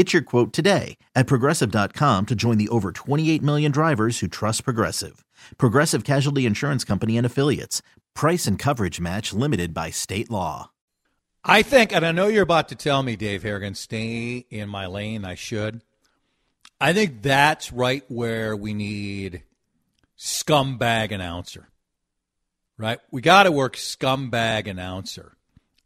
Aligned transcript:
Get 0.00 0.14
your 0.14 0.22
quote 0.22 0.54
today 0.54 0.96
at 1.14 1.26
progressive.com 1.26 2.24
to 2.24 2.34
join 2.34 2.56
the 2.56 2.70
over 2.70 2.90
28 2.90 3.42
million 3.42 3.70
drivers 3.70 4.20
who 4.20 4.28
trust 4.28 4.64
Progressive. 4.64 5.26
Progressive 5.58 6.04
Casualty 6.04 6.46
Insurance 6.46 6.84
Company 6.84 7.18
and 7.18 7.26
Affiliates. 7.26 7.82
Price 8.14 8.46
and 8.46 8.58
coverage 8.58 8.98
match 8.98 9.34
limited 9.34 9.74
by 9.74 9.90
state 9.90 10.30
law. 10.30 10.70
I 11.44 11.60
think, 11.60 11.92
and 11.92 12.06
I 12.06 12.12
know 12.12 12.28
you're 12.28 12.44
about 12.44 12.70
to 12.70 12.76
tell 12.76 13.02
me, 13.02 13.14
Dave 13.14 13.42
Harrigan, 13.42 13.74
stay 13.74 14.46
in 14.48 14.70
my 14.70 14.86
lane. 14.86 15.26
I 15.26 15.34
should. 15.34 15.82
I 16.80 16.94
think 16.94 17.20
that's 17.20 17.70
right 17.70 18.02
where 18.08 18.56
we 18.56 18.72
need 18.72 19.42
scumbag 20.16 21.12
announcer. 21.12 21.68
Right? 22.78 23.00
We 23.10 23.20
got 23.20 23.42
to 23.42 23.52
work 23.52 23.76
scumbag 23.76 24.66
announcer 24.66 25.36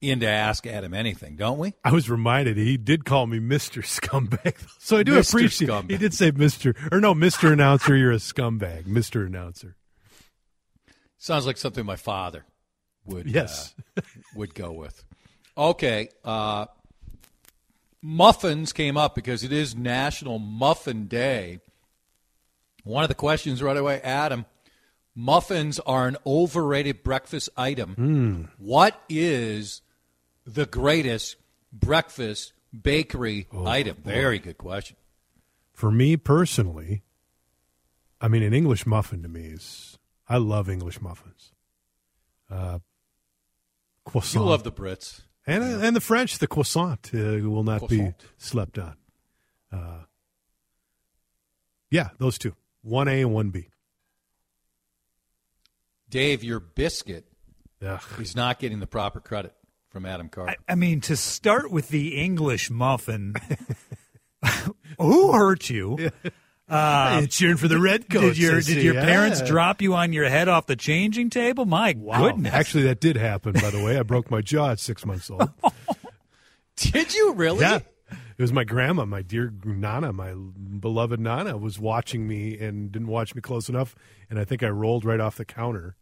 into 0.05 0.29
Ask 0.29 0.67
Adam 0.67 0.95
Anything, 0.95 1.37
don't 1.37 1.59
we? 1.59 1.75
I 1.85 1.93
was 1.93 2.09
reminded 2.11 2.57
he 2.57 2.77
did 2.77 3.05
call 3.05 3.27
me 3.27 3.39
Mr. 3.41 3.83
Scumbag. 3.83 4.55
So 4.79 4.99
I 4.99 5.03
do 5.03 5.13
Mr. 5.13 5.29
appreciate 5.31 5.69
Scumbag. 5.71 5.91
He 5.91 5.97
did 5.97 6.13
say 6.15 6.31
Mr. 6.33 6.77
or 6.93 7.01
no, 7.01 7.15
Mr. 7.15 7.51
Announcer, 7.53 7.97
you're 7.97 8.13
a 8.13 8.17
scumbag. 8.17 8.85
Mr. 8.85 9.27
Announcer. 9.27 9.77
Sounds 11.17 11.47
like 11.47 11.57
something 11.57 11.87
my 11.87 11.97
father 11.97 12.45
would 13.07 13.27
Yes. 13.27 13.75
uh, 13.97 14.03
would 14.37 14.55
go 14.55 14.73
with. 14.73 15.05
Okay, 15.57 16.09
uh, 16.25 16.67
muffins 18.03 18.73
came 18.73 18.97
up 18.97 19.15
because 19.15 19.43
it 19.45 19.53
is 19.53 19.75
National 19.75 20.39
Muffin 20.39 21.07
Day. 21.07 21.61
One 22.83 23.03
of 23.05 23.09
the 23.09 23.15
questions 23.15 23.63
right 23.63 23.77
away, 23.77 24.01
Adam. 24.03 24.45
Muffins 25.15 25.79
are 25.81 26.07
an 26.09 26.17
overrated 26.27 27.03
breakfast 27.05 27.49
item. 27.57 28.51
What 28.59 29.01
is 29.09 29.81
the 30.47 30.67
greatest 30.67 31.37
breakfast 31.73 32.53
bakery 32.83 33.47
item? 33.65 33.97
Very 34.05 34.39
good 34.39 34.59
question. 34.59 34.97
For 35.73 35.91
me 35.91 36.17
personally, 36.17 37.03
I 38.21 38.29
mean, 38.29 38.43
an 38.43 38.55
English 38.55 38.87
muffin 38.87 39.23
to 39.23 39.29
me 39.29 39.47
is, 39.47 39.99
I 40.29 40.37
love 40.39 40.69
English 40.69 41.01
muffins. 41.01 41.53
Uh, 42.51 42.79
You 44.15 44.41
love 44.41 44.65
the 44.65 44.71
Brits. 44.73 45.23
and, 45.47 45.65
uh, 45.65 45.79
and 45.87 45.97
the 45.97 46.01
French, 46.01 46.39
the 46.39 46.47
croissant 46.47 47.11
uh, 47.15 47.19
will 47.49 47.65
not 47.65 47.81
Croissant. 47.81 48.19
be 48.19 48.25
slept 48.39 48.79
on. 48.79 48.97
Uh, 49.73 50.03
yeah, 51.91 52.11
those 52.19 52.39
two. 52.39 52.55
1A 52.87 53.23
and 53.23 53.31
1B. 53.53 53.67
Dave, 56.09 56.45
your 56.45 56.61
biscuit 56.61 57.27
Ugh. 57.85 58.01
is 58.21 58.37
not 58.37 58.59
getting 58.59 58.79
the 58.81 58.87
proper 58.87 59.21
credit 59.21 59.55
from 59.95 60.05
Adam 60.07 60.29
Carter. 60.29 60.57
I, 60.69 60.73
I 60.73 60.75
mean, 60.75 61.01
to 61.03 61.17
start 61.17 61.71
with 61.71 61.89
the 61.89 62.17
English 62.21 62.69
muffin, 62.69 63.35
who 64.99 65.33
hurt 65.33 65.71
you? 65.71 66.11
Uh, 66.69 67.27
cheering 67.27 67.57
for 67.57 67.69
the 67.69 67.79
red 67.79 68.09
did 68.09 68.37
your 68.37 68.53
I 68.53 68.55
did 68.57 68.65
see. 68.65 68.83
your 68.83 68.95
Yeah. 68.95 69.05
parents 69.05 69.41
drop 69.43 69.81
you 69.81 69.95
on 69.95 70.13
your 70.13 70.29
head 70.29 70.49
off 70.49 70.67
the 70.67 70.75
changing 70.75 71.31
table? 71.31 71.65
My 71.65 71.95
Wow. 71.97 72.27
goodness! 72.31 72.53
Actually, 72.53 72.83
that 72.85 72.99
did 73.01 73.17
happen, 73.17 73.53
by 73.53 73.71
the 73.71 73.85
way. 73.85 73.97
I 73.99 74.03
broke 74.03 74.31
my 74.33 74.41
jaw 74.41 74.71
at 74.73 74.81
six 74.81 75.07
months 75.07 75.31
old. 75.31 75.49
Did 76.77 77.15
you 77.15 77.35
really? 77.35 77.61
Yeah. 77.61 77.79
It 78.37 78.43
was 78.43 78.53
my 78.53 78.65
grandma, 78.65 79.05
my 79.05 79.23
dear 79.23 79.53
Nana, 79.65 80.13
my 80.13 80.35
beloved 80.35 81.21
Nana, 81.21 81.57
was 81.57 81.79
watching 81.79 82.27
me 82.27 82.59
and 82.59 82.91
didn't 82.91 83.07
watch 83.07 83.33
me 83.37 83.41
close 83.41 83.69
enough. 83.69 83.95
And 84.29 84.41
I 84.41 84.45
think 84.45 84.65
I 84.65 84.69
rolled 84.71 85.05
right 85.05 85.21
off 85.21 85.37
the 85.37 85.45
counter. 85.45 85.95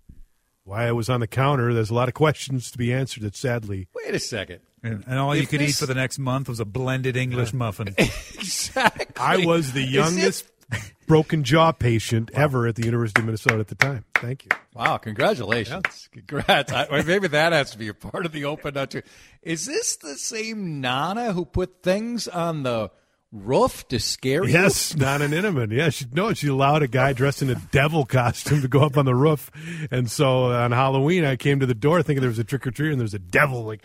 Why 0.64 0.86
I 0.86 0.92
was 0.92 1.08
on 1.08 1.20
the 1.20 1.26
counter, 1.26 1.74
there's 1.74 1.90
a 1.90 1.94
lot 1.94 2.08
of 2.08 2.14
questions 2.14 2.70
to 2.70 2.78
be 2.78 2.92
answered 2.92 3.22
that 3.24 3.34
sadly. 3.34 3.88
Wait 3.94 4.14
a 4.14 4.18
second. 4.20 4.60
and, 4.82 5.02
and 5.06 5.18
all 5.18 5.34
you 5.34 5.42
If 5.42 5.50
could 5.50 5.60
eat 5.62 5.74
for 5.74 5.86
the 5.86 5.94
next 5.94 6.18
month 6.18 6.48
was 6.48 6.60
a 6.60 6.64
blended 6.64 7.16
English 7.16 7.52
muffin. 7.52 7.94
Exactly. 8.34 9.06
I 9.16 9.44
was 9.46 9.72
the 9.72 9.82
Is 9.82 9.90
youngest 9.90 10.46
broken 11.06 11.44
jaw 11.44 11.72
patient 11.72 12.30
ever 12.34 12.66
at 12.66 12.74
the 12.76 12.84
University 12.84 13.20
of 13.20 13.26
Minnesota 13.26 13.58
at 13.60 13.68
the 13.68 13.74
time. 13.74 14.04
Thank 14.16 14.44
you. 14.44 14.50
Wow, 14.74 14.96
congratulations. 14.98 16.08
Congrats. 16.12 16.72
I, 16.72 17.02
maybe 17.02 17.28
that 17.28 17.52
has 17.52 17.70
to 17.72 17.78
be 17.78 17.88
a 17.88 17.94
part 17.94 18.26
of 18.26 18.32
the 18.32 18.44
open 18.44 18.76
up 18.76 18.90
too. 18.90 19.02
Is 19.42 19.66
this 19.66 19.96
the 19.96 20.16
same 20.16 20.80
Nana 20.80 21.32
who 21.32 21.44
put 21.44 21.82
things 21.82 22.26
on 22.28 22.62
the 22.62 22.90
roof 23.32 23.88
to 23.88 23.98
scare 23.98 24.44
you? 24.44 24.52
Yes, 24.52 24.94
Nana 24.94 25.24
Inneman. 25.24 25.70
Yeah, 25.70 25.88
she 25.88 26.04
no, 26.12 26.32
she 26.34 26.48
allowed 26.48 26.82
a 26.82 26.88
guy 26.88 27.12
dressed 27.14 27.42
in 27.42 27.50
a 27.50 27.54
devil 27.72 28.04
costume 28.04 28.60
to 28.62 28.68
go 28.68 28.80
up 28.82 28.96
on 28.98 29.04
the 29.06 29.14
roof, 29.14 29.50
and 29.90 30.10
so 30.10 30.52
on 30.52 30.70
Halloween 30.72 31.24
I 31.24 31.36
came 31.36 31.60
to 31.60 31.66
the 31.66 31.74
door 31.74 32.02
thinking 32.02 32.20
there 32.20 32.28
was 32.28 32.38
a 32.38 32.44
trick 32.44 32.66
or 32.66 32.70
treat, 32.70 32.92
and 32.92 33.00
there's 33.00 33.14
a 33.14 33.18
devil 33.18 33.64
like 33.64 33.82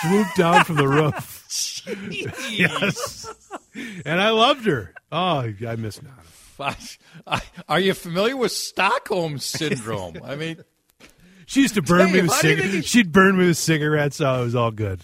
swooped 0.00 0.36
down 0.36 0.64
from 0.64 0.76
the 0.76 0.88
roof. 0.88 1.44
yes, 2.50 3.26
and 4.04 4.20
I 4.20 4.30
loved 4.30 4.64
her. 4.66 4.94
Oh, 5.12 5.52
I 5.66 5.76
miss 5.76 6.00
Nana. 6.02 6.14
I- 6.60 6.76
I- 7.26 7.42
Are 7.68 7.80
you 7.80 7.94
familiar 7.94 8.36
with 8.36 8.52
Stockholm 8.52 9.38
syndrome? 9.38 10.18
I 10.24 10.36
mean, 10.36 10.62
She 11.46 11.62
used 11.62 11.74
to 11.74 11.82
burn 11.82 12.12
me 12.12 12.22
with 12.22 12.30
you 12.30 12.56
cigarettes. 12.56 12.86
She'd 12.88 13.10
burn 13.12 13.36
me 13.36 13.46
with 13.48 13.56
cigarettes, 13.56 14.16
so 14.16 14.40
it 14.40 14.44
was 14.44 14.54
all 14.54 14.70
good. 14.70 15.00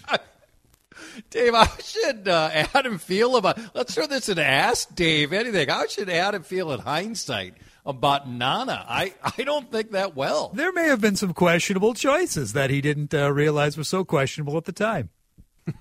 Dave, 1.29 1.53
how 1.53 1.67
should 1.79 2.27
uh, 2.27 2.49
Adam 2.73 2.97
feel 2.97 3.35
about? 3.35 3.59
Let's 3.73 3.93
throw 3.93 4.07
this 4.07 4.29
in 4.29 4.39
Ask 4.39 4.93
Dave 4.95 5.33
anything. 5.33 5.69
How 5.69 5.87
should 5.87 6.09
Adam 6.09 6.43
feel 6.43 6.71
in 6.71 6.79
hindsight 6.79 7.55
about 7.85 8.29
Nana? 8.29 8.85
I, 8.87 9.13
I 9.37 9.43
don't 9.43 9.71
think 9.71 9.91
that 9.91 10.15
well. 10.15 10.51
there 10.53 10.71
may 10.71 10.87
have 10.87 11.01
been 11.01 11.15
some 11.15 11.33
questionable 11.33 11.93
choices 11.93 12.53
that 12.53 12.69
he 12.69 12.81
didn't 12.81 13.13
uh, 13.13 13.31
realize 13.31 13.77
were 13.77 13.83
so 13.83 14.03
questionable 14.03 14.57
at 14.57 14.65
the 14.65 14.71
time. 14.71 15.09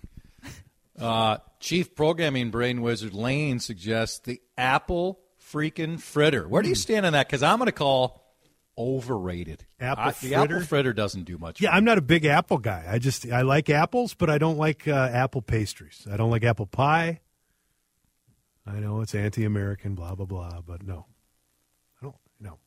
Uh, 0.99 1.39
Chief 1.61 1.95
Programming 1.95 2.51
Brain 2.51 2.83
Wizard 2.83 3.15
Lane 3.15 3.59
suggests 3.59 4.19
the 4.19 4.39
Apple 4.59 5.19
freaking 5.51 5.99
fritter. 5.99 6.47
Where 6.47 6.61
do 6.61 6.69
you 6.69 6.75
stand 6.75 7.07
on 7.07 7.15
that? 7.15 7.27
Because 7.27 7.43
I'm 7.43 7.57
going 7.57 7.67
to 7.67 7.73
call 7.73 8.23
overrated. 8.81 9.65
Apple 9.79 10.05
I- 10.05 10.11
The 10.21 10.35
apple 10.35 10.47
fritter? 10.49 10.65
fritter 10.67 10.93
doesn't 10.93 11.25
do 11.25 11.37
much. 11.39 11.61
Yeah, 11.61 11.71
I'm 11.73 11.85
not 11.85 11.99
a 11.99 12.03
big 12.03 12.25
apple 12.25 12.59
guy. 12.59 12.85
I 12.89 12.99
just 12.99 13.31
I 13.31 13.43
like 13.43 13.69
apples, 13.71 14.15
but 14.15 14.31
I 14.31 14.39
don't 14.39 14.57
like 14.59 14.89
uh, 14.89 15.11
apple 15.13 15.43
pastries. 15.43 16.07
I 16.11 16.17
don't 16.17 16.31
like 16.31 16.45
apple 16.45 16.67
pie. 16.67 17.21
I 18.67 18.79
know 18.81 19.01
it's 19.01 19.15
anti-American, 19.15 19.95
blah 19.95 20.15
blah 20.15 20.27
blah, 20.27 20.61
but 20.67 20.83
no, 20.83 21.07
I 22.01 22.05
don't. 22.05 22.17
No, 22.41 22.59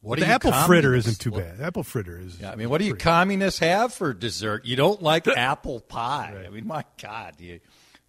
What 0.00 0.18
the 0.18 0.26
apple 0.26 0.52
fritter 0.52 0.94
isn't 0.94 1.18
too 1.20 1.30
bad. 1.30 1.60
Apple 1.60 1.82
fritter 1.82 2.18
is. 2.18 2.40
Yeah, 2.40 2.50
I 2.50 2.56
mean, 2.56 2.70
what 2.70 2.78
do 2.78 2.84
you 2.86 2.94
communists 2.94 3.60
have 3.60 3.92
for 3.94 4.12
dessert? 4.12 4.64
You 4.64 4.76
don't 4.76 5.02
like 5.02 5.26
apple 5.28 5.80
pie. 5.80 6.44
I 6.46 6.50
mean, 6.50 6.66
my 6.66 6.84
God, 7.00 7.34
do 7.38 7.44
you 7.44 7.60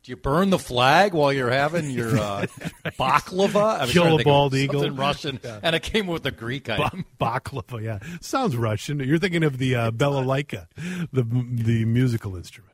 do 0.08 0.12
you 0.12 0.16
burn 0.16 0.52
the 0.52 0.58
flag 0.58 1.14
while 1.14 1.34
you're 1.34 1.52
having 1.52 1.92
your 1.92 2.18
uh, 2.18 2.46
baklava? 2.98 3.78
I 3.78 3.82
was 3.82 3.92
Kill 3.92 4.18
a 4.18 4.24
bald 4.24 4.54
something 4.54 4.64
eagle. 4.64 4.90
Russian, 4.92 5.38
and 5.62 5.76
it 5.76 5.84
came 5.84 6.08
with 6.08 6.26
a 6.26 6.32
Greek 6.32 6.68
Ba- 6.68 7.04
baklava, 7.20 7.84
yeah, 7.84 8.00
sounds 8.22 8.56
Russian. 8.56 9.02
You're 9.02 9.18
thinking 9.18 9.44
of 9.44 9.58
the 9.58 9.76
uh, 9.76 9.92
balalaika, 9.92 10.68
the 11.12 11.24
the 11.24 11.84
musical 11.84 12.38
instrument. 12.38 12.74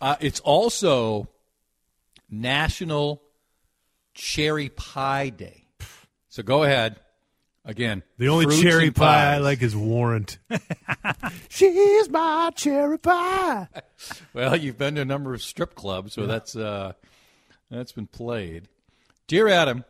Uh, 0.00 0.16
it's 0.18 0.40
also 0.40 1.28
National 2.28 3.22
Cherry 4.12 4.68
Pie 4.68 5.28
Day. 5.28 5.68
So 6.28 6.42
go 6.42 6.64
ahead. 6.64 6.98
Again, 7.64 8.02
The 8.16 8.28
only 8.28 8.62
cherry 8.62 8.86
and 8.86 8.96
pie 8.96 9.34
I 9.34 9.38
like 9.38 9.62
is 9.62 9.76
Warrant. 9.76 10.38
She's 11.50 12.08
my 12.08 12.50
cherry 12.54 12.98
pie. 12.98 13.68
Well, 14.32 14.56
you've 14.56 14.78
been 14.78 14.94
to 14.94 15.02
a 15.02 15.04
number 15.04 15.34
of 15.34 15.42
strip 15.42 15.74
clubs, 15.74 16.14
so 16.14 16.26
that's 16.26 16.56
uh, 16.56 16.92
that's 17.70 17.92
been 17.92 18.06
played. 18.06 18.68
Dear 19.26 19.46
Adam, 19.48 19.84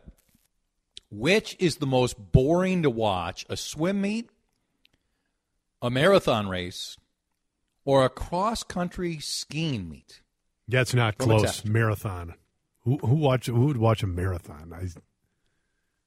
which 1.09 1.55
is 1.59 1.77
the 1.77 1.87
most 1.87 2.17
boring 2.31 2.83
to 2.83 2.89
watch? 2.89 3.45
A 3.49 3.55
swim 3.55 4.01
meet, 4.01 4.29
a 5.81 5.89
marathon 5.89 6.49
race 6.49 6.97
or 7.85 8.03
a 8.03 8.09
cross 8.09 8.63
country 8.63 9.17
skiing 9.19 9.89
meet? 9.89 10.21
That's 10.67 10.93
not 10.93 11.15
Roman 11.19 11.39
close. 11.39 11.65
Marathon. 11.65 12.35
Who 12.83 12.97
who 12.97 13.15
watch 13.15 13.47
who 13.47 13.67
would 13.67 13.77
watch 13.77 14.03
a 14.03 14.07
marathon? 14.07 14.73
I, 14.73 14.87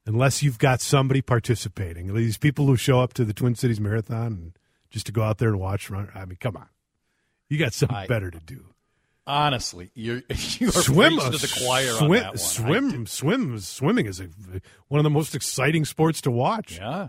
unless 0.06 0.42
you've 0.42 0.58
got 0.58 0.80
somebody 0.80 1.22
participating. 1.22 2.12
These 2.14 2.38
people 2.38 2.66
who 2.66 2.76
show 2.76 3.00
up 3.00 3.12
to 3.14 3.24
the 3.24 3.32
Twin 3.34 3.54
Cities 3.54 3.80
Marathon 3.80 4.26
and 4.26 4.58
just 4.90 5.06
to 5.06 5.12
go 5.12 5.22
out 5.22 5.38
there 5.38 5.48
and 5.48 5.58
watch 5.60 5.90
run. 5.90 6.10
I 6.14 6.24
mean, 6.24 6.38
come 6.40 6.56
on, 6.56 6.68
you 7.48 7.58
got 7.58 7.72
something 7.72 7.96
I- 7.96 8.06
better 8.06 8.30
to 8.30 8.38
do. 8.40 8.66
Honestly, 9.26 9.90
you're 9.94 10.20
you 10.58 10.68
are 10.68 10.72
swim, 10.72 11.18
to 11.18 11.30
the 11.30 11.62
choir 11.64 11.92
swim, 11.92 12.10
on 12.10 12.10
that 12.18 12.28
one. 12.28 12.36
swim, 12.36 13.06
swim, 13.06 13.58
swimming 13.58 14.04
is 14.04 14.20
a, 14.20 14.28
one 14.88 14.98
of 14.98 15.04
the 15.04 15.08
most 15.08 15.34
exciting 15.34 15.86
sports 15.86 16.20
to 16.20 16.30
watch. 16.30 16.76
Yeah. 16.76 17.08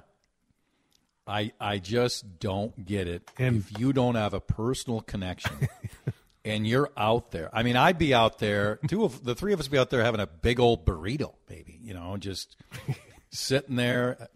I 1.28 1.52
I 1.60 1.80
just 1.80 2.40
don't 2.40 2.86
get 2.86 3.08
it. 3.10 3.30
And- 3.38 3.58
if 3.58 3.80
you 3.80 3.92
don't 3.94 4.16
have 4.16 4.34
a 4.34 4.40
personal 4.40 5.02
connection 5.02 5.68
and 6.46 6.66
you're 6.66 6.90
out 6.96 7.32
there. 7.32 7.50
I 7.52 7.64
mean, 7.64 7.76
I'd 7.76 7.98
be 7.98 8.14
out 8.14 8.38
there, 8.40 8.80
two 8.88 9.04
of 9.04 9.24
the 9.26 9.36
three 9.36 9.52
of 9.52 9.60
us 9.60 9.66
would 9.66 9.72
be 9.74 9.78
out 9.80 9.90
there 9.90 10.04
having 10.04 10.22
a 10.22 10.28
big 10.28 10.60
old 10.60 10.86
burrito, 10.86 11.34
you 11.86 11.94
know, 11.94 12.18
just 12.18 12.56
sitting 13.32 13.76
there. 13.76 14.30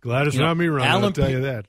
Gladys 0.00 0.34
You 0.34 0.40
know, 0.40 0.46
Rami 0.46 0.68
run. 0.68 0.86
I'll 0.86 0.98
Alan 0.98 1.12
tell 1.12 1.26
Pa- 1.26 1.30
you 1.30 1.40
that. 1.42 1.66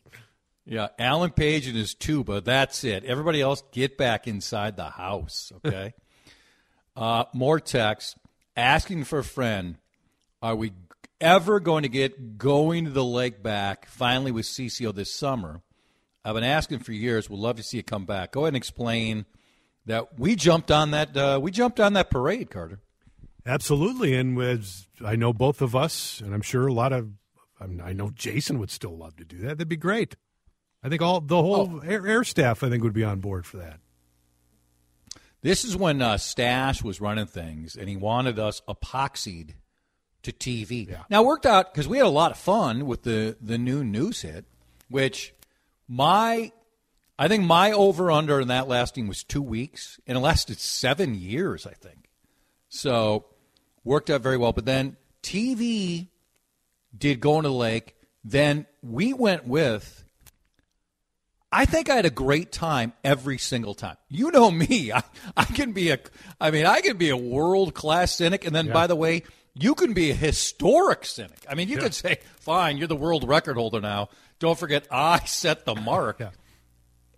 Yeah, 0.66 0.90
Alan 1.00 1.32
Page 1.32 1.66
and 1.68 1.76
his 1.76 1.96
tuba, 1.96 2.42
that's 2.42 2.84
it. 2.84 3.04
Everybody 3.04 3.42
else 3.42 3.64
get 3.72 3.98
back 3.98 4.28
inside 4.28 4.76
the 4.76 4.90
house, 4.90 5.52
okay? 5.58 5.94
uh, 6.96 7.24
more 7.34 7.60
text 7.60 8.18
asking 8.56 9.06
for 9.06 9.20
a 9.20 9.24
friend. 9.24 9.78
Are 10.42 10.56
we 10.56 10.74
ever 11.20 11.60
going 11.60 11.84
to 11.84 11.90
get 11.90 12.38
going 12.38 12.86
to 12.86 12.92
the 12.92 13.04
lake 13.04 13.42
back 13.42 13.88
finally 13.88 14.32
with 14.32 14.46
CCO 14.46 14.94
this 14.94 15.14
summer? 15.14 15.62
I've 16.24 16.36
been 16.36 16.44
asking 16.44 16.80
for 16.80 16.92
years. 16.92 17.30
We'd 17.30 17.40
love 17.40 17.56
to 17.58 17.64
see 17.64 17.80
it 17.80 17.88
come 17.88 18.06
back. 18.06 18.34
Go 18.34 18.42
ahead 18.42 18.50
and 18.50 18.58
explain 18.58 19.26
that 19.88 20.20
we 20.20 20.36
jumped 20.36 20.70
on 20.70 20.92
that. 20.92 21.18
Uh, 21.18 21.40
we 21.42 21.50
jumped 21.50 21.80
on 21.80 21.94
that 21.94 22.12
parade, 22.12 22.52
Carter. 22.52 22.80
Absolutely, 23.50 24.14
and 24.14 24.40
as 24.40 24.88
I 25.04 25.16
know 25.16 25.34
both 25.34 25.64
of 25.64 25.76
us, 25.76 26.22
and 26.22 26.36
I'm 26.36 26.42
sure 26.44 26.68
a 26.68 26.74
lot 26.74 26.94
of, 26.94 27.10
I, 27.60 27.94
know 27.94 28.12
Jason 28.12 28.60
would 28.60 28.70
still 28.70 28.96
love 28.96 29.16
to 29.18 29.26
do 29.26 29.40
that. 29.40 29.58
That'd 29.58 29.68
be 29.68 29.76
great. 29.76 30.16
I 30.84 30.90
think 30.90 31.02
all 31.02 31.20
the 31.20 31.42
whole 31.42 31.82
air, 31.84 32.06
air 32.06 32.24
staff, 32.24 32.64
I 32.64 32.70
think, 32.70 32.84
would 32.84 32.94
be 32.94 33.04
on 33.04 33.22
board 33.22 33.48
for 33.48 33.58
that. 33.58 33.80
This 35.42 35.66
is 35.66 35.76
when 35.76 36.00
uh, 36.00 36.18
Stash 36.18 36.84
was 36.84 37.02
running 37.02 37.26
things, 37.26 37.76
and 37.76 37.90
he 37.90 37.96
wanted 37.96 38.38
us 38.38 38.62
epoxied 38.70 39.56
to 40.22 40.32
TV. 40.32 40.96
Now 41.10 41.24
it 41.24 41.26
worked 41.26 41.48
out 41.48 41.74
because 41.74 41.88
we 41.88 41.98
had 41.98 42.06
a 42.06 42.10
lot 42.10 42.30
of 42.30 42.38
fun 42.38 42.86
with 42.86 43.02
the 43.02 43.36
the 43.42 43.58
new 43.58 43.84
news 43.84 44.22
hit, 44.22 44.46
which 44.90 45.34
my 45.88 46.52
I 47.18 47.28
think 47.28 47.46
my 47.46 47.72
over 47.72 48.12
under 48.12 48.40
in 48.40 48.50
that 48.50 48.68
lasting 48.68 49.08
was 49.08 49.24
two 49.24 49.42
weeks, 49.42 50.00
and 50.06 50.18
it 50.18 50.22
lasted 50.22 50.60
seven 50.60 51.16
years, 51.16 51.66
I 51.66 51.74
think. 51.74 52.10
So 52.68 53.26
worked 53.90 54.12
out 54.12 54.22
very 54.22 54.38
well. 54.38 54.54
But 54.54 54.66
then 54.66 54.96
TV 55.24 56.08
did 56.96 57.20
go 57.20 57.38
into 57.38 57.50
the 57.50 57.56
lake. 57.56 57.96
Then 58.24 58.68
we 58.82 59.14
went 59.14 59.48
with 59.48 60.06
I 61.52 61.66
think 61.66 61.90
I 61.90 61.96
had 61.96 62.06
a 62.06 62.12
great 62.12 62.52
time 62.52 62.94
every 63.04 63.40
single 63.40 63.74
time. 63.74 63.98
You 64.08 64.30
know 64.30 64.52
me. 64.64 64.94
I, 64.94 65.02
I 65.36 65.46
can 65.46 65.72
be 65.74 65.90
a 65.90 66.00
I 66.40 66.52
mean, 66.52 66.68
I 66.68 66.82
can 66.82 66.98
be 66.98 67.10
a 67.10 67.18
world 67.18 67.74
class 67.74 68.16
cynic 68.16 68.46
and 68.46 68.56
then 68.56 68.72
by 68.72 68.86
the 68.88 68.96
way, 68.96 69.24
you 69.56 69.74
can 69.74 69.94
be 69.94 70.12
a 70.12 70.16
historic 70.16 71.04
cynic. 71.04 71.44
I 71.50 71.56
mean, 71.56 71.68
you 71.68 71.78
could 71.78 71.96
say, 71.96 72.20
"Fine, 72.40 72.78
you're 72.78 72.88
the 72.88 72.96
world 72.96 73.28
record 73.28 73.58
holder 73.58 73.82
now. 73.82 74.10
Don't 74.38 74.58
forget 74.58 74.88
I 74.92 75.20
set 75.26 75.66
the 75.66 75.76
mark." 75.76 76.22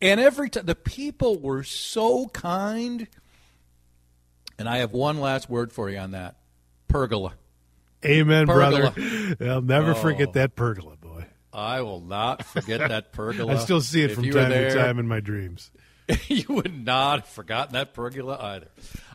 And 0.01 0.19
every 0.19 0.49
time 0.49 0.65
the 0.65 0.73
people 0.73 1.37
were 1.37 1.63
so 1.63 2.27
kind. 2.29 3.07
And 4.57 4.69
I 4.69 4.77
have 4.77 4.93
one 4.93 5.19
last 5.19 5.49
word 5.49 5.73
for 5.73 5.89
you 5.89 5.97
on 5.97 6.11
that. 6.11 6.37
Pergola. 6.91 7.33
Amen, 8.05 8.47
Pergola. 8.47 8.91
brother. 8.91 9.51
I'll 9.51 9.61
never 9.61 9.93
forget 9.93 10.33
that 10.33 10.55
pergola, 10.55 10.97
boy. 10.97 11.25
I 11.53 11.81
will 11.81 12.01
not 12.01 12.43
forget 12.45 12.79
that 12.79 13.11
pergola. 13.13 13.53
I 13.53 13.57
still 13.57 13.81
see 13.81 14.01
it 14.01 14.11
If 14.11 14.15
from 14.15 14.23
you 14.23 14.33
were 14.33 14.41
time 14.41 14.51
to 14.51 14.73
time 14.73 14.99
in 14.99 15.07
my 15.07 15.19
dreams. 15.19 15.71
you 16.27 16.45
would 16.49 16.85
not 16.85 17.19
have 17.21 17.27
forgotten 17.29 17.73
that 17.73 17.93
pergola 17.93 18.37
either. 18.41 18.67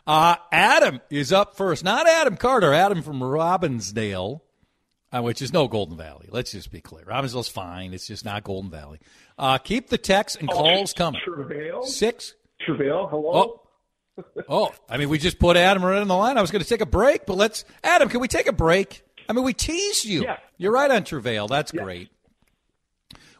Uh, 0.05 0.35
Adam 0.51 1.01
is 1.09 1.33
up 1.33 1.57
first. 1.57 1.83
Not 1.83 2.07
Adam 2.07 2.37
Carter, 2.37 2.73
Adam 2.73 3.01
from 3.01 3.19
Robbinsdale, 3.19 4.41
uh, 5.11 5.21
which 5.21 5.41
is 5.41 5.51
no 5.51 5.67
Golden 5.67 5.97
Valley. 5.97 6.27
Let's 6.29 6.51
just 6.51 6.71
be 6.71 6.79
clear. 6.79 7.03
Robbinsdale's 7.05 7.49
fine. 7.49 7.93
It's 7.93 8.07
just 8.07 8.23
not 8.23 8.43
Golden 8.43 8.71
Valley. 8.71 8.99
Uh, 9.37 9.57
keep 9.57 9.89
the 9.89 9.97
texts 9.97 10.37
and 10.39 10.49
calls 10.49 10.93
coming. 10.93 11.19
Travail? 11.23 11.83
Six. 11.83 12.35
Travail, 12.61 13.07
hello? 13.07 13.31
Oh. 13.33 13.61
Oh, 14.49 14.73
I 14.89 14.97
mean, 14.97 15.09
we 15.09 15.17
just 15.17 15.39
put 15.39 15.57
Adam 15.57 15.83
right 15.83 16.01
in 16.01 16.07
the 16.07 16.15
line. 16.15 16.37
I 16.37 16.41
was 16.41 16.51
going 16.51 16.63
to 16.63 16.67
take 16.67 16.81
a 16.81 16.85
break, 16.85 17.25
but 17.25 17.35
let's. 17.35 17.65
Adam, 17.83 18.09
can 18.09 18.19
we 18.19 18.27
take 18.27 18.47
a 18.47 18.53
break? 18.53 19.03
I 19.29 19.33
mean, 19.33 19.43
we 19.43 19.53
teased 19.53 20.05
you. 20.05 20.23
Yeah. 20.23 20.37
You're 20.57 20.71
right 20.71 20.89
on 20.89 21.03
Travail. 21.03 21.47
That's 21.47 21.71
great. 21.71 22.09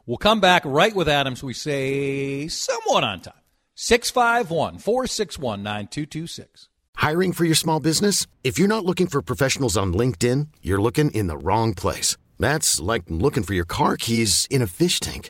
We'll 0.06 0.18
come 0.18 0.40
back 0.40 0.64
right 0.66 0.96
with 0.96 1.10
Adams. 1.10 1.44
We 1.44 1.54
say 1.54 2.48
somewhat 2.48 3.04
on 3.04 3.22
time. 3.22 3.34
651 3.76 4.80
461 4.80 5.64
9226. 5.64 6.70
Hiring 6.96 7.32
for 7.32 7.46
your 7.46 7.56
small 7.56 7.80
business? 7.80 8.26
If 8.44 8.58
you're 8.58 8.68
not 8.68 8.86
looking 8.86 9.08
for 9.08 9.22
professionals 9.22 9.78
on 9.78 9.94
LinkedIn, 9.94 10.48
you're 10.62 10.82
looking 10.82 11.12
in 11.12 11.28
the 11.28 11.38
wrong 11.38 11.74
place. 11.74 12.18
That's 12.40 12.80
like 12.80 13.04
looking 13.08 13.44
for 13.44 13.54
your 13.54 13.66
car 13.66 13.98
keys 13.98 14.48
in 14.50 14.62
a 14.62 14.68
fish 14.68 15.00
tank. 15.00 15.30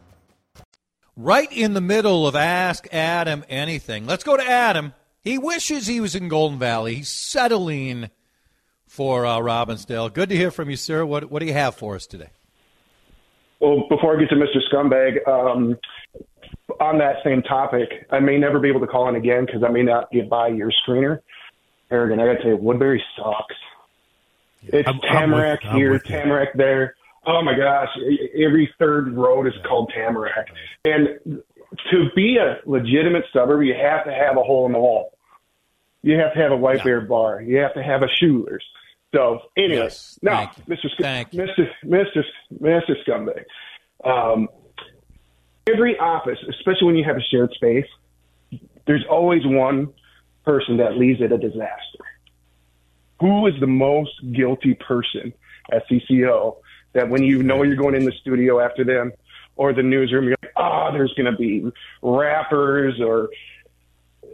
Right 1.17 1.51
in 1.51 1.73
the 1.73 1.81
middle 1.81 2.25
of 2.27 2.35
Ask 2.35 2.87
Adam 2.93 3.43
Anything. 3.49 4.05
Let's 4.05 4.23
go 4.23 4.37
to 4.37 4.43
Adam. 4.43 4.93
He 5.23 5.37
wishes 5.37 5.85
he 5.85 5.99
was 5.99 6.15
in 6.15 6.29
Golden 6.29 6.57
Valley. 6.57 6.95
He's 6.95 7.09
settling 7.09 8.09
for 8.87 9.25
uh, 9.25 9.37
Robbinsdale. 9.37 10.11
Good 10.13 10.29
to 10.29 10.35
hear 10.35 10.51
from 10.51 10.69
you, 10.69 10.75
sir. 10.77 11.05
What, 11.05 11.29
what 11.29 11.39
do 11.39 11.45
you 11.45 11.53
have 11.53 11.75
for 11.75 11.95
us 11.95 12.07
today? 12.07 12.29
Well, 13.59 13.87
before 13.89 14.17
I 14.17 14.19
get 14.19 14.29
to 14.29 14.35
Mr. 14.35 14.57
Scumbag, 14.73 15.27
um, 15.27 15.77
on 16.79 16.97
that 16.97 17.17
same 17.23 17.43
topic, 17.43 18.07
I 18.09 18.19
may 18.19 18.37
never 18.37 18.59
be 18.59 18.69
able 18.69 18.79
to 18.79 18.87
call 18.87 19.07
in 19.09 19.15
again 19.15 19.45
because 19.45 19.63
I 19.63 19.69
may 19.69 19.83
not 19.83 20.09
get 20.11 20.29
by 20.29 20.47
your 20.47 20.71
screener. 20.87 21.19
Harrigan, 21.89 22.19
I 22.19 22.25
got 22.25 22.33
to 22.33 22.37
tell 22.39 22.51
you, 22.51 22.57
Woodbury 22.57 23.03
sucks. 23.17 23.55
It's 24.63 24.87
I'm- 24.87 24.95
I'm 24.95 25.01
with- 25.01 25.11
Tamarack 25.11 25.65
I'm 25.65 25.75
here, 25.75 25.91
with 25.91 26.09
you. 26.09 26.15
Tamarack 26.15 26.53
there. 26.55 26.95
Oh 27.25 27.41
my 27.43 27.55
gosh, 27.55 27.89
every 28.35 28.73
third 28.79 29.15
road 29.15 29.45
is 29.47 29.53
called 29.67 29.91
Tamarack. 29.95 30.47
And 30.85 31.41
to 31.91 32.09
be 32.15 32.37
a 32.37 32.57
legitimate 32.65 33.25
suburb, 33.31 33.61
you 33.63 33.75
have 33.75 34.05
to 34.05 34.11
have 34.11 34.37
a 34.37 34.43
hole 34.43 34.65
in 34.65 34.71
the 34.71 34.79
wall. 34.79 35.17
you 36.03 36.17
have 36.17 36.33
to 36.33 36.39
have 36.39 36.51
a 36.51 36.57
White 36.57 36.77
Yeah. 36.79 36.83
Bear 36.83 37.01
bar. 37.01 37.41
You 37.43 37.57
have 37.57 37.75
to 37.75 37.83
have 37.83 38.01
a 38.01 38.07
Schuller's. 38.07 38.63
So 39.13 39.39
anyways, 39.55 39.77
Yes, 39.79 40.19
now. 40.23 40.51
Mr. 40.67 40.89
Sc- 40.89 41.31
Mr. 41.31 41.69
Mr. 41.85 42.23
Mr. 42.59 42.95
Scumbag, 43.05 43.43
um, 44.03 44.49
every 45.71 45.99
office, 45.99 46.39
especially 46.49 46.87
when 46.87 46.95
you 46.95 47.03
have 47.03 47.17
a 47.17 47.21
shared 47.21 47.51
space, 47.53 47.85
there's 48.87 49.05
always 49.07 49.45
one 49.45 49.89
person 50.43 50.77
that 50.77 50.97
leaves 50.97 51.21
it 51.21 51.31
a 51.31 51.37
disaster. 51.37 52.03
Who 53.19 53.45
is 53.45 53.53
the 53.59 53.67
most 53.67 54.09
guilty 54.33 54.73
person 54.73 55.33
at 55.71 55.83
CCO 55.87 56.57
that 56.93 57.09
when 57.09 57.23
you 57.23 57.43
know 57.43 57.63
you're 57.63 57.75
going 57.75 57.95
in 57.95 58.05
the 58.05 58.13
studio 58.21 58.59
after 58.59 58.83
them 58.83 59.11
or 59.55 59.73
the 59.73 59.83
newsroom, 59.83 60.25
you're 60.25 60.37
like, 60.41 60.53
oh, 60.57 60.89
there's 60.91 61.13
going 61.13 61.31
to 61.31 61.37
be 61.37 61.63
rappers 62.01 62.99
or 63.01 63.29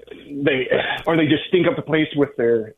they 0.10 0.68
or 1.06 1.18
they 1.18 1.26
just 1.26 1.44
stink 1.48 1.68
up 1.68 1.76
the 1.76 1.82
place 1.82 2.08
with 2.16 2.30
their 2.38 2.74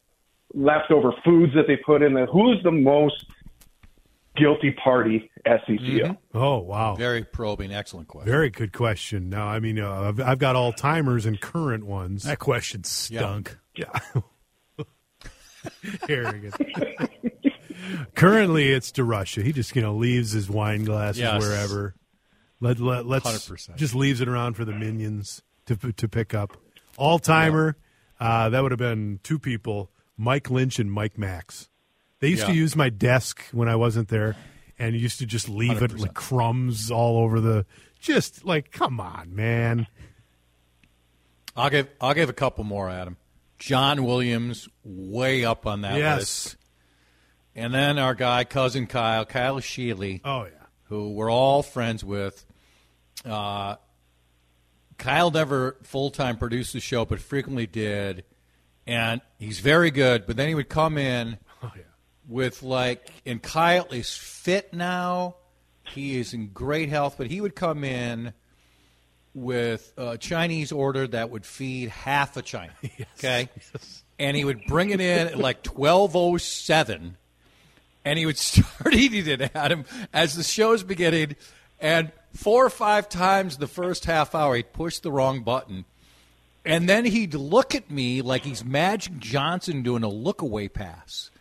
leftover 0.54 1.14
foods 1.24 1.54
that 1.54 1.66
they 1.68 1.78
put 1.78 2.02
in 2.02 2.14
there. 2.14 2.26
Who's 2.26 2.62
the 2.64 2.72
most 2.72 3.26
guilty 4.36 4.72
party 4.72 5.30
at 5.46 5.66
CCO? 5.66 6.18
Oh 6.34 6.60
wow, 6.60 6.96
Very 6.96 7.24
probing. 7.24 7.72
Excellent 7.74 8.08
question. 8.08 8.32
very 8.32 8.50
good 8.50 8.74
question. 8.74 9.30
Now, 9.30 9.48
I 9.48 9.60
mean, 9.60 9.80
uh, 9.80 9.92
I've, 9.92 10.20
I've 10.20 10.40
got 10.40 10.56
all 10.56 10.74
timers 10.74 11.26
and 11.26 11.40
current 11.40 11.86
ones. 11.86 12.24
That 12.24 12.40
question 12.40 12.84
stunk. 12.84 13.58
Yeah. 13.76 13.92
Arrogant. 16.08 16.56
Currently, 18.16 18.70
it's 18.72 18.92
DeRusha. 18.92 19.44
He 19.44 19.52
just 19.52 19.76
you 19.76 19.82
know 19.82 19.96
leaves 19.96 20.32
his 20.32 20.50
wine 20.50 20.84
glasses 20.84 21.20
Yes. 21.22 21.42
wherever. 21.42 21.96
Let 22.60 22.80
let 22.80 23.06
let's 23.06 23.26
100%. 23.26 23.76
just 23.76 23.96
leaves 23.96 24.22
it 24.22 24.28
around 24.28 24.54
for 24.56 24.66
the 24.66 24.74
minions 24.74 25.42
to 25.66 25.76
to 25.76 26.08
pick 26.08 26.34
up. 26.34 26.58
All 26.98 27.20
timer. 27.20 27.78
Uh, 28.20 28.50
that 28.50 28.62
would 28.62 28.72
have 28.72 28.80
been 28.80 29.20
two 29.24 29.40
people: 29.40 29.92
Mike 30.18 30.50
Lynch 30.50 30.78
and 30.80 30.92
Mike 30.92 31.18
Max. 31.18 31.70
They 32.20 32.28
used 32.28 32.46
to 32.46 32.54
use 32.54 32.76
my 32.76 32.90
desk 32.90 33.42
when 33.54 33.70
I 33.70 33.78
wasn't 33.78 34.10
there, 34.10 34.36
and 34.78 34.94
used 34.94 35.20
to 35.20 35.26
just 35.26 35.48
leave 35.48 35.82
it 35.82 35.92
100%. 35.92 36.00
like 36.00 36.14
crumbs 36.14 36.92
all 36.92 37.18
over 37.24 37.40
the. 37.40 37.66
Just 38.02 38.44
like, 38.46 38.72
come 38.72 39.00
on, 39.00 39.34
man. 39.36 39.88
I'll 41.56 41.70
give 41.70 41.88
I'll 42.02 42.14
give 42.14 42.30
a 42.30 42.34
couple 42.34 42.64
more, 42.64 42.90
Adam. 42.90 43.18
John 43.58 44.04
Williams, 44.06 44.70
way 44.84 45.44
up 45.44 45.66
on 45.66 45.82
that 45.82 45.98
yes. 45.98 46.20
list. 46.20 46.58
And 47.56 47.74
then 47.74 47.98
our 48.00 48.16
guy, 48.16 48.44
cousin 48.44 48.88
Kyle, 48.88 49.26
Kyle 49.26 49.58
Sheely, 49.58 50.22
Oh 50.24 50.44
yeah. 50.46 50.52
who 50.84 51.12
we're 51.12 51.32
all 51.32 51.64
friends 51.64 52.04
with. 52.04 52.46
Uh, 53.26 53.76
Kyle 54.98 55.32
never 55.32 55.78
full 55.84 56.10
time 56.12 56.38
produced 56.38 56.74
the 56.74 56.80
show, 56.80 57.06
but 57.06 57.20
frequently 57.20 57.68
did. 57.68 58.24
And 58.88 59.22
he's 59.38 59.60
very 59.60 59.92
good, 59.92 60.26
but 60.26 60.36
then 60.38 60.48
he 60.48 60.56
would 60.56 60.70
come 60.70 60.98
in 60.98 61.38
Oh 61.64 61.72
yeah. 61.76 61.84
with 62.28 62.64
like, 62.64 63.08
and 63.26 63.42
Kyle 63.42 63.88
is 63.92 64.14
fit 64.16 64.74
now. 64.74 65.36
He 65.94 66.18
is 66.20 66.34
in 66.34 66.50
great 66.50 66.90
health, 66.90 67.16
but 67.18 67.28
he 67.28 67.42
would 67.42 67.56
come 67.56 67.84
in 67.84 68.34
with 69.34 69.92
a 69.98 70.18
Chinese 70.18 70.72
order 70.72 71.08
that 71.08 71.30
would 71.30 71.46
feed 71.46 71.90
half 71.90 72.38
a 72.38 72.42
China. 72.42 72.74
Okay? 73.18 73.50
And 74.18 74.36
he 74.38 74.44
would 74.46 74.62
bring 74.68 74.90
it 74.92 75.00
in 75.02 75.28
at 75.28 75.38
like 75.38 75.66
1207 75.66 77.18
and 78.06 78.20
he 78.20 78.26
would 78.26 78.38
start 78.40 78.94
eating 78.94 79.28
it 79.28 79.42
at 79.56 79.72
him 79.72 79.86
as 80.14 80.36
the 80.36 80.44
show's 80.44 80.84
beginning. 80.84 81.36
And 81.80 82.12
four 82.34 82.66
or 82.66 82.70
five 82.70 83.10
times 83.10 83.58
the 83.58 83.68
first 83.68 84.06
half 84.06 84.36
hour, 84.36 84.56
he'd 84.56 84.74
push 84.74 85.00
the 85.00 85.12
wrong 85.12 85.42
button. 85.42 85.86
And 86.66 86.90
then 86.90 87.06
he'd 87.06 87.34
look 87.34 87.74
at 87.74 87.90
me 87.90 88.22
like 88.22 88.44
he's 88.44 88.64
Magic 88.64 89.18
Johnson 89.18 89.82
doing 89.82 90.04
a 90.04 90.10
look 90.10 90.42
away 90.42 90.68
pass. 90.68 91.32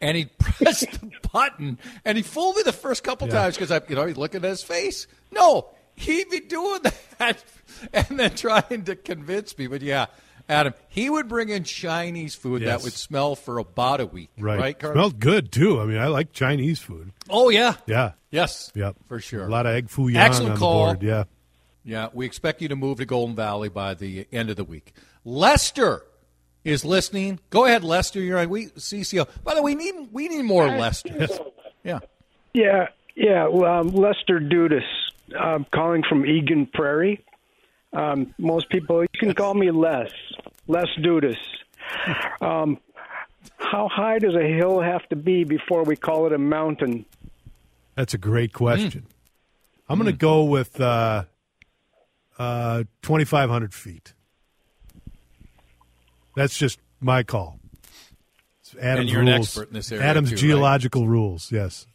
And 0.00 0.16
he'd 0.16 0.38
press 0.38 0.80
the 0.80 1.10
button, 1.32 1.78
and 2.04 2.16
he 2.16 2.22
fooled 2.22 2.56
me 2.56 2.62
the 2.62 2.72
first 2.72 3.04
couple 3.04 3.28
times 3.28 3.56
because 3.56 3.70
I, 3.70 3.82
you 3.88 3.96
know, 3.96 4.06
he's 4.06 4.16
looking 4.16 4.42
at 4.42 4.48
his 4.48 4.62
face. 4.62 5.06
No, 5.30 5.68
he'd 5.96 6.30
be 6.30 6.40
doing 6.40 6.80
that, 7.18 7.44
and 7.92 8.18
then 8.18 8.34
trying 8.34 8.84
to 8.84 8.96
convince 8.96 9.58
me. 9.58 9.66
But 9.66 9.82
yeah, 9.82 10.06
Adam, 10.50 10.74
he 10.88 11.08
would 11.08 11.28
bring 11.28 11.48
in 11.48 11.64
Chinese 11.64 12.34
food 12.34 12.62
Yes. 12.62 12.68
that 12.78 12.84
would 12.84 12.92
smell 12.92 13.36
for 13.36 13.58
about 13.58 14.00
a 14.00 14.06
week. 14.06 14.30
Right. 14.38 14.58
Right. 14.58 14.78
Carl? 14.78 14.94
Smelled 14.94 15.20
good 15.20 15.52
too. 15.52 15.80
I 15.80 15.84
mean, 15.86 15.98
I 15.98 16.08
like 16.08 16.32
Chinese 16.32 16.78
food. 16.80 17.12
Oh 17.30 17.48
yeah. 17.50 17.74
Yeah. 17.86 18.12
Yes. 18.30 18.70
Yep. 18.74 18.96
For 19.06 19.20
sure. 19.20 19.46
A 19.46 19.50
lot 19.50 19.66
of 19.66 19.74
egg 19.74 19.88
foo 19.88 20.08
young 20.08 20.22
Excellent 20.22 20.52
on 20.52 20.58
call. 20.58 20.86
the 20.88 20.94
board. 20.94 21.02
Yeah. 21.02 21.24
Yeah, 21.82 22.08
we 22.12 22.26
expect 22.26 22.60
you 22.60 22.68
to 22.68 22.76
move 22.76 22.98
to 22.98 23.06
Golden 23.06 23.34
Valley 23.34 23.70
by 23.70 23.94
the 23.94 24.26
end 24.30 24.50
of 24.50 24.56
the 24.56 24.64
week. 24.64 24.92
Lester 25.24 26.02
is 26.62 26.84
listening. 26.84 27.40
Go 27.48 27.64
ahead, 27.64 27.82
Lester. 27.84 28.20
You're 28.20 28.38
on 28.38 28.50
we 28.50 28.66
CCO. 28.66 29.26
By 29.42 29.54
the 29.54 29.62
way, 29.62 29.74
we 29.74 29.84
need 29.92 30.08
we 30.12 30.28
need 30.28 30.42
more 30.42 30.66
Lester. 30.66 31.26
Yeah. 31.84 32.00
Yeah, 32.52 32.88
yeah. 33.16 33.46
Well, 33.48 33.80
um, 33.80 33.88
Lester 33.88 34.40
Dudas, 34.40 34.82
um, 35.38 35.64
calling 35.72 36.02
from 36.06 36.26
Eden 36.26 36.66
Prairie. 36.66 37.24
Um, 37.92 38.34
most 38.38 38.68
people, 38.70 39.02
you 39.02 39.08
can 39.18 39.34
call 39.34 39.54
me 39.54 39.70
Les, 39.70 40.10
Les 40.68 40.86
Dudas. 40.98 41.36
Um, 42.40 42.78
how 43.56 43.88
high 43.88 44.18
does 44.18 44.34
a 44.34 44.46
hill 44.46 44.80
have 44.80 45.08
to 45.08 45.16
be 45.16 45.44
before 45.44 45.82
we 45.84 45.96
call 45.96 46.26
it 46.26 46.32
a 46.32 46.38
mountain? 46.38 47.04
That's 47.96 48.14
a 48.14 48.18
great 48.18 48.52
question. 48.52 49.06
I'm 49.88 49.98
going 49.98 50.10
to 50.10 50.16
go 50.16 50.44
with 50.44 50.80
uh, 50.80 51.24
uh, 52.38 52.84
2,500 53.02 53.74
feet. 53.74 54.14
That's 56.36 56.56
just 56.56 56.78
my 57.00 57.22
call. 57.22 57.58
It's 58.60 58.74
Adam's 58.80 59.10
you're 59.10 59.20
an 59.22 59.26
rules. 59.26 59.48
expert 59.48 59.68
in 59.68 59.74
this 59.74 59.90
area, 59.90 60.04
Adam's 60.04 60.30
too, 60.30 60.36
right? 60.36 60.40
geological 60.40 61.08
rules. 61.08 61.50
Yes. 61.50 61.86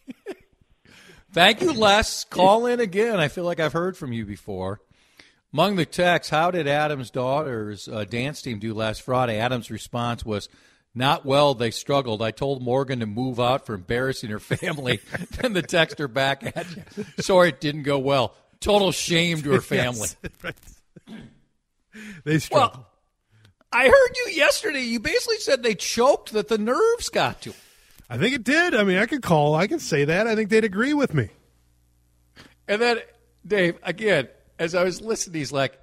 Thank 1.32 1.62
you, 1.62 1.74
Les. 1.74 2.26
Call 2.26 2.66
in 2.66 2.80
again. 2.80 3.20
I 3.20 3.28
feel 3.30 3.46
like 3.46 3.60
I've 3.60 3.74
heard 3.74 3.98
from 3.98 4.14
you 4.14 4.26
before. 4.26 4.82
Among 5.56 5.78
the 5.78 5.86
texts, 5.86 6.30
how 6.30 6.52
did 6.52 6.68
Adam's 6.68 7.10
daughter's 7.10 7.88
uh, 7.88 8.04
dance 8.04 8.42
team 8.42 8.60
do 8.60 8.74
last 8.74 9.04
Friday? 9.04 9.38
Adam's 9.40 9.72
response 9.72 10.26
was, 10.26 10.50
not 10.94 11.26
well. 11.26 11.54
They 11.54 11.72
struggled. 11.72 12.22
I 12.22 12.32
told 12.32 12.62
Morgan 12.62 13.00
to 13.00 13.06
move 13.06 13.40
out 13.40 13.66
for 13.66 13.74
embarrassing 13.74 14.32
her 14.32 14.40
family. 14.42 15.00
then 15.40 15.54
the 15.54 15.64
texter 15.64 16.12
back 16.12 16.44
at 16.44 16.68
you. 16.76 17.06
Sorry, 17.20 17.48
it 17.50 17.62
didn't 17.62 17.84
go 17.84 18.00
well. 18.00 18.36
Total 18.60 18.92
shame 18.92 19.44
to 19.44 19.54
her 19.54 19.62
family. 19.62 20.10
Yes, 20.22 20.32
right. 20.44 20.56
They 22.26 22.40
struggle. 22.40 22.72
Well, 22.74 22.88
I 23.72 23.86
heard 23.86 24.18
you 24.26 24.34
yesterday. 24.34 24.82
You 24.82 25.00
basically 25.00 25.38
said 25.38 25.64
they 25.64 25.76
choked, 25.76 26.34
that 26.34 26.50
the 26.50 26.58
nerves 26.58 27.08
got 27.08 27.40
to. 27.44 27.54
I 28.10 28.18
think 28.18 28.36
it 28.36 28.44
did. 28.44 28.76
I 28.76 28.84
mean, 28.84 28.98
I 28.98 29.06
could 29.06 29.22
call. 29.22 29.56
I 29.56 29.68
can 29.68 29.80
say 29.80 30.04
that. 30.04 30.28
I 30.28 30.36
think 30.36 30.50
they'd 30.50 30.66
agree 30.66 30.94
with 30.94 31.14
me. 31.14 31.30
And 32.68 32.82
then, 32.82 33.00
Dave, 33.48 33.80
again, 33.84 34.28
as 34.60 34.76
I 34.76 34.84
was 34.84 35.02
listening, 35.02 35.40
he's 35.40 35.52
like, 35.52 35.80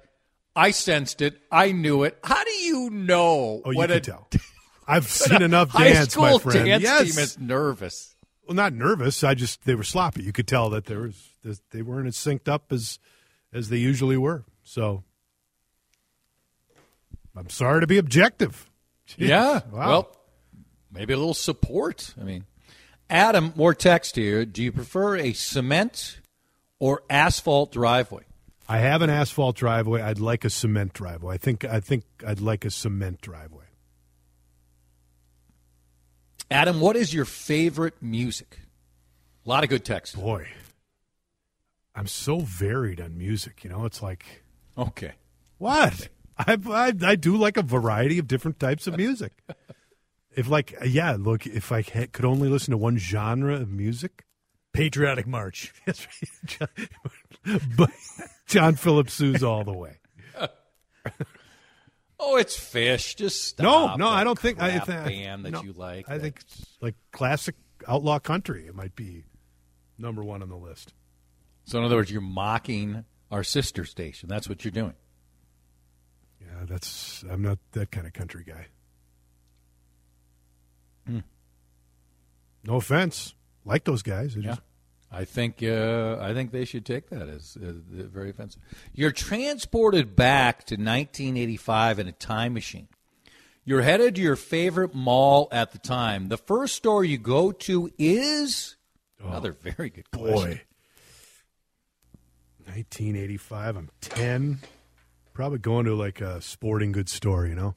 I 0.55 0.71
sensed 0.71 1.21
it. 1.21 1.39
I 1.51 1.71
knew 1.71 2.03
it. 2.03 2.17
How 2.23 2.43
do 2.43 2.51
you 2.51 2.89
know 2.89 3.61
Oh, 3.65 3.71
you 3.71 3.79
can 3.79 3.91
a, 3.91 3.99
tell. 3.99 4.29
I've 4.87 5.07
seen 5.07 5.41
enough 5.41 5.69
high 5.69 5.93
dance, 5.93 6.11
school 6.11 6.23
my 6.25 6.37
friend. 6.37 6.65
dance 6.65 6.83
yes. 6.83 6.99
team 7.15 7.23
is 7.23 7.39
nervous? 7.39 8.15
well, 8.47 8.55
not 8.55 8.73
nervous. 8.73 9.23
I 9.23 9.33
just 9.33 9.63
they 9.65 9.75
were 9.75 9.83
sloppy. 9.83 10.23
You 10.23 10.33
could 10.33 10.47
tell 10.47 10.69
that 10.71 10.85
there 10.85 11.01
was 11.01 11.31
they 11.71 11.81
weren't 11.81 12.07
as 12.07 12.15
synced 12.15 12.47
up 12.47 12.71
as 12.71 12.99
as 13.53 13.69
they 13.69 13.77
usually 13.77 14.17
were. 14.17 14.43
So 14.63 15.03
I'm 17.35 17.49
sorry 17.49 17.81
to 17.81 17.87
be 17.87 17.97
objective. 17.97 18.69
Jeez. 19.07 19.29
Yeah. 19.29 19.61
Wow. 19.71 19.87
Well, 19.89 20.17
maybe 20.91 21.13
a 21.13 21.17
little 21.17 21.33
support. 21.33 22.13
I 22.19 22.23
mean, 22.23 22.45
Adam, 23.09 23.53
more 23.55 23.73
text 23.73 24.15
here. 24.15 24.45
Do 24.45 24.61
you 24.63 24.71
prefer 24.71 25.17
a 25.17 25.33
cement 25.33 26.19
or 26.79 27.03
asphalt 27.09 27.71
driveway? 27.71 28.23
I 28.67 28.79
have 28.79 29.01
an 29.01 29.09
asphalt 29.09 29.55
driveway. 29.55 30.01
I'd 30.01 30.19
like 30.19 30.45
a 30.45 30.49
cement 30.49 30.93
driveway. 30.93 31.35
I 31.35 31.37
think 31.37 31.65
I 31.65 31.79
think 31.79 32.05
I'd 32.25 32.39
like 32.39 32.65
a 32.65 32.71
cement 32.71 33.21
driveway. 33.21 33.65
Adam, 36.49 36.79
what 36.79 36.95
is 36.95 37.13
your 37.13 37.25
favorite 37.25 37.95
music? 38.01 38.59
A 39.45 39.49
lot 39.49 39.63
of 39.63 39.69
good 39.69 39.83
text. 39.83 40.15
Boy, 40.15 40.47
I'm 41.95 42.07
so 42.07 42.39
varied 42.39 43.01
on 43.01 43.17
music. 43.17 43.63
You 43.63 43.69
know, 43.69 43.85
it's 43.85 44.01
like 44.01 44.25
Okay. 44.77 45.13
What? 45.57 46.09
I, 46.37 46.57
I 46.67 46.93
I 47.03 47.15
do 47.15 47.35
like 47.37 47.57
a 47.57 47.61
variety 47.61 48.17
of 48.17 48.27
different 48.27 48.59
types 48.59 48.87
of 48.87 48.97
music. 48.97 49.33
If 50.35 50.49
like 50.49 50.73
yeah, 50.83 51.15
look, 51.19 51.45
if 51.45 51.71
I 51.71 51.83
could 51.83 52.25
only 52.25 52.49
listen 52.49 52.71
to 52.71 52.77
one 52.77 52.97
genre 52.97 53.53
of 53.53 53.69
music, 53.71 54.23
Patriotic 54.73 55.27
March. 55.27 55.71
but 57.77 57.91
John 58.47 58.75
Philip 58.75 59.09
Sousa 59.09 59.47
all 59.47 59.63
the 59.63 59.73
way. 59.73 59.99
oh, 62.19 62.37
it's 62.37 62.57
fish. 62.57 63.15
Just 63.15 63.43
stop. 63.43 63.97
No, 63.99 64.05
no, 64.05 64.11
I 64.11 64.23
don't 64.23 64.37
think 64.37 64.61
I 64.61 64.79
think 64.79 65.05
band 65.05 65.45
that 65.45 65.51
no, 65.51 65.63
you 65.63 65.73
like. 65.73 66.09
I 66.09 66.17
that... 66.17 66.21
think 66.21 66.41
like 66.81 66.95
classic 67.11 67.55
outlaw 67.87 68.19
country. 68.19 68.65
It 68.65 68.75
might 68.75 68.95
be 68.95 69.23
number 69.97 70.23
one 70.23 70.41
on 70.41 70.49
the 70.49 70.57
list. 70.57 70.93
So, 71.65 71.77
in 71.79 71.85
other 71.85 71.95
words, 71.95 72.11
you're 72.11 72.21
mocking 72.21 73.05
our 73.31 73.43
sister 73.43 73.85
station. 73.85 74.27
That's 74.27 74.49
what 74.49 74.65
you're 74.65 74.71
doing. 74.71 74.95
Yeah, 76.41 76.65
that's. 76.65 77.23
I'm 77.29 77.41
not 77.41 77.59
that 77.71 77.91
kind 77.91 78.07
of 78.07 78.13
country 78.13 78.43
guy. 78.45 78.67
Hmm. 81.05 81.19
No 82.65 82.75
offense 82.77 83.33
like 83.65 83.83
those 83.83 84.01
guys. 84.01 84.35
Yeah. 84.35 84.57
I 85.11 85.25
think 85.25 85.61
uh, 85.61 86.17
I 86.19 86.33
think 86.33 86.51
they 86.51 86.65
should 86.65 86.85
take 86.85 87.09
that 87.09 87.29
as 87.29 87.55
uh, 87.55 87.73
very 87.87 88.31
offensive. 88.31 88.61
You're 88.93 89.11
transported 89.11 90.15
back 90.15 90.65
to 90.65 90.73
1985 90.73 91.99
in 91.99 92.07
a 92.07 92.11
time 92.11 92.53
machine. 92.53 92.87
You're 93.63 93.83
headed 93.83 94.15
to 94.15 94.21
your 94.21 94.35
favorite 94.35 94.95
mall 94.95 95.47
at 95.51 95.71
the 95.71 95.77
time. 95.77 96.29
The 96.29 96.37
first 96.37 96.75
store 96.75 97.05
you 97.05 97.17
go 97.17 97.51
to 97.51 97.91
is 97.97 98.75
oh, 99.23 99.27
another 99.27 99.51
very 99.53 99.89
good 99.89 100.09
question. 100.11 100.33
Boy. 100.33 100.61
1985. 102.65 103.77
I'm 103.77 103.89
10. 104.01 104.59
Probably 105.33 105.59
going 105.59 105.85
to 105.85 105.95
like 105.95 106.21
a 106.21 106.41
sporting 106.41 106.91
goods 106.91 107.11
store, 107.11 107.45
you 107.45 107.55
know. 107.55 107.75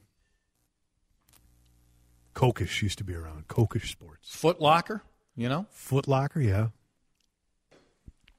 Kokesh 2.35 2.81
used 2.81 2.99
to 2.99 3.03
be 3.03 3.15
around. 3.15 3.47
Kokesh 3.47 3.89
Sports. 3.89 4.29
Foot 4.35 4.61
Locker, 4.61 5.01
you 5.37 5.47
know? 5.47 5.67
Foot 5.69 6.07
Locker, 6.07 6.41
yeah. 6.41 6.67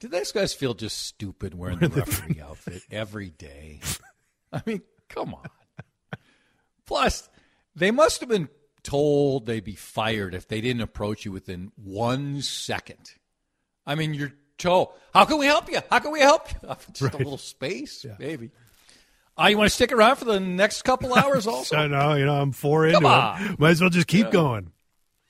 Did 0.00 0.10
those 0.10 0.32
guys 0.32 0.52
feel 0.52 0.74
just 0.74 0.98
stupid 1.06 1.54
wearing 1.54 1.78
the 1.78 1.88
referee 1.88 2.40
outfit 2.42 2.82
every 2.90 3.30
day? 3.30 3.80
I 4.52 4.62
mean, 4.66 4.82
come 5.08 5.34
on. 5.34 5.46
Plus, 6.86 7.28
they 7.74 7.90
must 7.90 8.20
have 8.20 8.28
been 8.28 8.48
told 8.82 9.46
they'd 9.46 9.64
be 9.64 9.74
fired 9.74 10.34
if 10.34 10.46
they 10.48 10.60
didn't 10.60 10.82
approach 10.82 11.24
you 11.24 11.32
within 11.32 11.72
one 11.76 12.42
second. 12.42 13.12
I 13.86 13.94
mean, 13.94 14.14
you're 14.14 14.32
told, 14.56 14.92
how 15.12 15.24
can 15.24 15.38
we 15.38 15.46
help 15.46 15.70
you? 15.70 15.80
How 15.90 15.98
can 15.98 16.12
we 16.12 16.20
help 16.20 16.48
you? 16.50 16.68
Just 16.92 17.02
right. 17.02 17.14
a 17.14 17.18
little 17.18 17.38
space, 17.38 18.04
yeah. 18.04 18.14
maybe. 18.18 18.50
Uh, 19.36 19.46
you 19.46 19.58
want 19.58 19.68
to 19.68 19.74
stick 19.74 19.92
around 19.92 20.16
for 20.16 20.24
the 20.24 20.40
next 20.40 20.82
couple 20.82 21.14
hours 21.16 21.46
also? 21.46 21.76
I 21.76 21.86
know, 21.86 22.14
you 22.14 22.24
know, 22.24 22.40
I'm 22.40 22.52
four 22.52 22.86
into 22.86 22.98
it. 22.98 23.58
Might 23.60 23.70
as 23.70 23.80
well 23.80 23.90
just 23.90 24.08
keep 24.08 24.26
yeah. 24.26 24.32
going. 24.32 24.72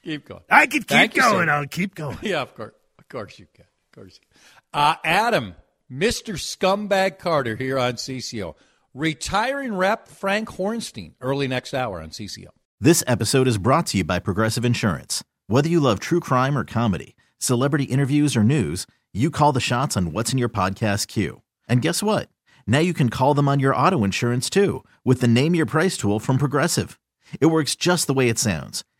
Keep 0.09 0.25
going. 0.25 0.41
I 0.49 0.67
can 0.67 0.81
keep 0.81 0.89
Thank 0.89 1.15
going. 1.15 1.49
You, 1.49 1.53
I'll 1.53 1.67
keep 1.67 1.95
going. 1.95 2.17
Yeah, 2.23 2.41
of 2.41 2.55
course. 2.55 2.73
Of 2.99 3.09
course 3.11 3.39
you 3.39 3.47
can. 3.53 3.67
Of 3.67 3.95
course 3.95 4.19
you 4.19 4.27
can. 4.33 4.81
Uh, 4.81 4.95
Adam, 5.05 5.55
Mr. 5.93 6.37
Scumbag 6.37 7.19
Carter 7.19 7.57
here 7.57 7.79
on 7.79 7.95
CCO. 7.95 8.55
Retiring 8.95 9.75
rep 9.75 10.09
Frank 10.09 10.49
Hornstein, 10.49 11.13
early 11.21 11.47
next 11.47 11.75
hour 11.75 12.01
on 12.01 12.09
CCO. 12.09 12.47
This 12.81 13.05
episode 13.07 13.47
is 13.47 13.59
brought 13.59 13.85
to 13.89 13.99
you 13.99 14.05
by 14.05 14.19
Progressive 14.19 14.65
Insurance. 14.65 15.23
Whether 15.47 15.69
you 15.69 15.79
love 15.79 16.01
true 16.01 16.21
crime 16.21 16.57
or 16.57 16.65
comedy, 16.65 17.15
celebrity 17.37 17.85
interviews 17.85 18.35
or 18.35 18.43
news, 18.43 18.87
you 19.13 19.31
call 19.31 19.53
the 19.53 19.61
shots 19.61 19.95
on 19.95 20.13
what's 20.13 20.33
in 20.33 20.39
your 20.39 20.49
podcast 20.49 21.09
queue. 21.09 21.43
And 21.69 21.83
guess 21.83 22.03
what? 22.03 22.31
Now 22.67 22.79
you 22.79 22.95
can 22.95 23.11
call 23.11 23.35
them 23.35 23.47
on 23.47 23.61
your 23.61 23.77
auto 23.77 24.05
insurance 24.05 24.49
too 24.49 24.85
with 25.05 25.21
the 25.21 25.29
Name 25.29 25.55
Your 25.55 25.67
Price 25.67 25.99
tool 25.99 26.19
from 26.19 26.39
Progressive. 26.39 26.99
It 27.43 27.47
works 27.47 27.77
just 27.77 28.07
the 28.07 28.15
way 28.15 28.31
it 28.31 28.39
sounds. 28.39 28.85